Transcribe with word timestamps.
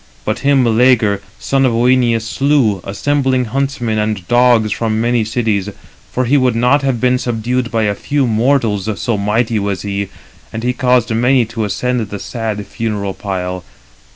But 0.25 0.39
him 0.39 0.63
Meleager, 0.63 1.21
son 1.37 1.63
of 1.63 1.73
Œneus, 1.73 2.23
slew, 2.23 2.81
assembling 2.83 3.45
huntsmen 3.45 3.99
and 3.99 4.27
dogs 4.27 4.71
from 4.71 4.99
many 4.99 5.23
cities; 5.23 5.69
for 6.11 6.25
he 6.25 6.37
would 6.37 6.55
not 6.55 6.81
have 6.81 6.99
been 6.99 7.19
subdued 7.19 7.69
by 7.69 7.83
a 7.83 7.93
few 7.93 8.25
mortals: 8.25 8.89
so 8.99 9.15
mighty 9.15 9.59
was 9.59 9.83
he, 9.83 10.09
and 10.51 10.63
he 10.63 10.73
caused 10.73 11.13
many 11.13 11.45
to 11.45 11.65
ascend 11.65 12.09
the 12.09 12.17
sad 12.17 12.65
funeral 12.65 13.13
pile. 13.13 13.63